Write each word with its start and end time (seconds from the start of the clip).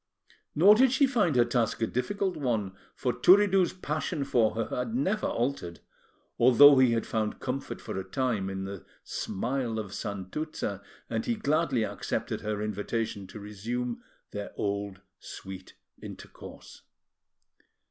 Nor 0.55 0.73
did 0.73 0.91
she 0.91 1.05
find 1.05 1.35
her 1.35 1.45
task 1.45 1.79
a 1.79 1.85
difficult 1.85 2.35
one; 2.35 2.71
for 2.95 3.13
Turiddu's 3.13 3.71
passion 3.71 4.23
for 4.23 4.55
her 4.55 4.65
had 4.75 4.95
never 4.95 5.27
altered, 5.27 5.79
although 6.39 6.79
he 6.79 6.93
had 6.93 7.05
found 7.05 7.39
comfort 7.39 7.79
for 7.79 7.95
a 7.99 8.03
time 8.03 8.49
in 8.49 8.63
the 8.63 8.83
smile 9.03 9.77
of 9.77 9.93
Santuzza, 9.93 10.81
and 11.07 11.27
he 11.27 11.35
gladly 11.35 11.83
accepted 11.85 12.41
her 12.41 12.63
invitation 12.63 13.27
to 13.27 13.39
resume 13.39 14.01
their 14.31 14.49
old 14.55 15.01
sweet 15.19 15.75
intercourse. 16.01 16.81